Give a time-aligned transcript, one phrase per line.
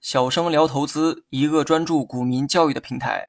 [0.00, 3.28] 小生聊投资，一个专注股民教育的平台。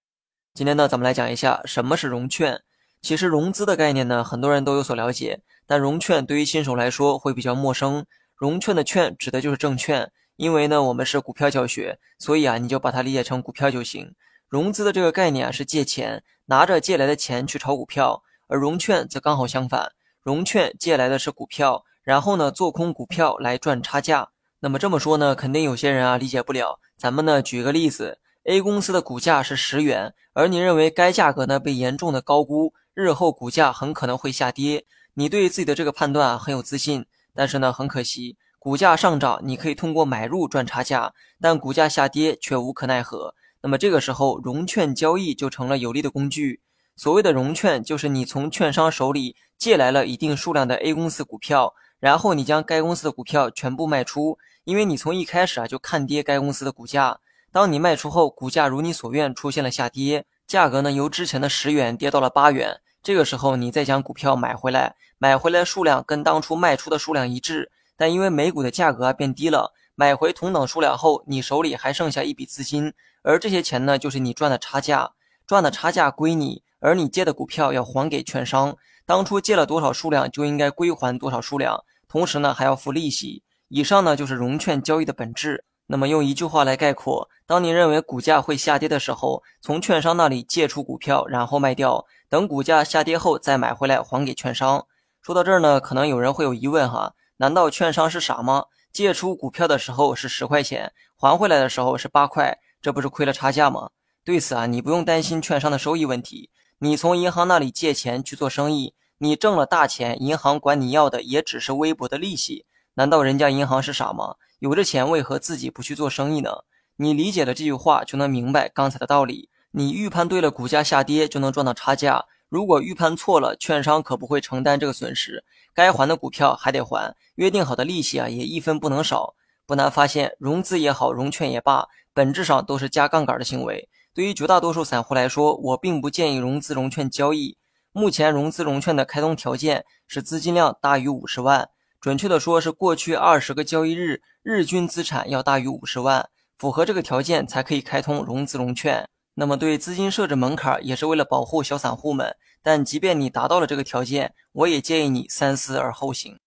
[0.56, 2.64] 今天呢，咱们来讲一下什么是融券。
[3.04, 8.04] 其实融资的概念呢，很多人都有所了解，但融券对于新手来说会比较陌生。
[8.36, 14.16] 融券的券指的就是证券，因为呢我们是股票教学，所以啊你就把它理解成股票就行。
[14.50, 19.92] 融资的这个概念啊是借钱，拿着借来的钱去炒股票，而融券则刚好相反，
[20.24, 24.30] 融券借来的是股票，然后呢做空股票来赚差价。
[24.62, 26.80] 那么这么说呢，肯定有些人啊理解不了。
[26.98, 34.86] 咱们呢举个例子，A 公司的股价是十元，而你认为该价格呢被严重的高估，日后股价很可能会下跌。
[35.16, 43.36] 你对自己的这个判断啊很有自信，但是呢很可惜，股价上涨你可以通过买入赚差价，但股价下跌却无可奈何。
[43.62, 46.62] 那么这个时候融券交易就成了有利的工具。
[46.96, 51.74] 所谓的融券，就是你从券商手里借来了一定数量的 A 公司股票。
[52.00, 57.20] 然后你将该公司的股票全部卖出，因为你从一开始啊就看跌该公司的股价。
[57.52, 62.82] 当你卖出后，股价如你所愿出现了下跌，价格呢由之前的十元跌到了八元。
[63.02, 75.12] 这个时候你再将股票买回来，买回来数量跟当初卖出的数量一致，但因为每股的价格变低了，买回同等数量后，你手里还剩下一笔资金，而这些钱呢就是你赚的差价，
[75.48, 78.78] 赚的差价归你，而你借的股票要还给券商。
[79.08, 83.42] 当初借了多少数量，就应该归还多少数量，同时呢还要付利息。
[83.70, 85.64] 以上呢就是融券交易的本质。
[85.86, 94.86] 那么用一句话来概括：当你认为股价会下跌的时候，从券商那里借出股票，然后卖掉，等股价下跌后再买回来还给券商。
[95.22, 98.66] 说到这儿呢，可能有人会有疑问哈：难道券商是傻吗？
[98.92, 103.90] 借出股票的时候是十块钱，还回来的时候是八块，这不是亏了差价吗？
[104.26, 106.50] 对此啊，你不用担心券商的收益问题。
[106.80, 112.68] 你从银行那里借钱去做生意，你挣了大钱，银行管你要的也只是微薄的利息。
[112.94, 114.36] 难道人家银行是傻吗？
[114.60, 116.52] 有这钱为何自己不去做生意呢？
[116.98, 119.50] 你理解了这句话，就能明白刚才的道理。
[119.72, 125.44] 你预判对了，股价下跌就能赚到差价；如果预判错了，券商可不会承担这个损失，
[125.74, 129.34] 该还的股票还得还，约定好的利息啊也一分不能少。
[129.66, 133.90] 不难发现，融资也好，融券也罢，本质上都是加杠杆的行为。
[134.18, 137.56] 对于绝大多数散户来说，我并不建议融资融券交易。
[137.92, 141.70] 目前融资融券的开通条件是资金量大于五十万，
[142.02, 149.08] 准确的说是过去二十个交易日日均资产要大于五十万，符合这个条件才可以开通融资融券。
[149.36, 152.36] 那么对资金设置门槛也是为了保护小散户们。
[152.64, 156.40] 但即便你达到了这个条件，我也建议你三思而后行。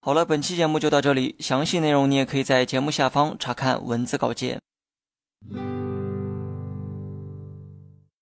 [0.00, 4.60] 好了，本期节目就到这里，详细内容你也可以在节目下方查看文字稿件。